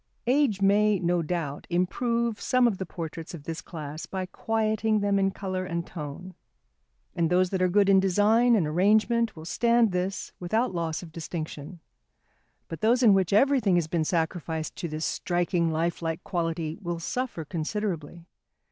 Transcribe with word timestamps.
Age 0.25 0.63
may, 0.63 0.97
no 0.97 1.21
doubt, 1.21 1.67
improve 1.69 2.41
some 2.41 2.65
of 2.67 2.79
the 2.79 2.87
portraits 2.87 3.35
of 3.35 3.43
this 3.43 3.61
class 3.61 4.07
by 4.07 4.25
quieting 4.25 5.01
them 5.01 5.19
in 5.19 5.29
colour 5.29 5.63
and 5.63 5.85
tone. 5.85 6.33
And 7.15 7.29
those 7.29 7.51
that 7.51 7.61
are 7.61 7.67
good 7.69 7.87
in 7.87 7.99
design 7.99 8.55
and 8.55 8.65
arrangement 8.65 9.35
will 9.35 9.45
stand 9.45 9.91
this 9.91 10.31
without 10.39 10.73
loss 10.73 11.03
of 11.03 11.11
distinction, 11.11 11.81
but 12.67 12.81
those 12.81 13.03
in 13.03 13.13
which 13.13 13.31
everything 13.31 13.75
has 13.75 13.85
been 13.85 14.03
sacrificed 14.03 14.75
to 14.77 14.87
this 14.87 15.05
striking 15.05 15.69
lifelike 15.69 16.23
quality 16.23 16.79
will 16.81 16.99
suffer 16.99 17.45
considerably. 17.45 18.25